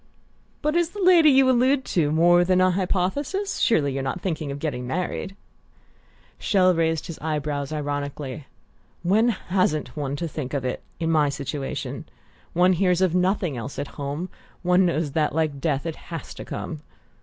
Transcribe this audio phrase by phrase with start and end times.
[0.63, 3.59] "But is the lady you allude to more than a hypothesis?
[3.59, 5.35] Surely you're not thinking of getting married?"
[6.39, 8.47] Chelles raised his eye brows ironically.
[9.03, 12.05] "When hasn't one to think of it, in my situation?
[12.53, 14.29] One hears of nothing else at home
[14.63, 16.81] one knows that, like death, it has to come."